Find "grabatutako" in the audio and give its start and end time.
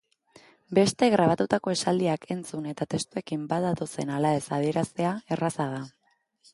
1.15-1.73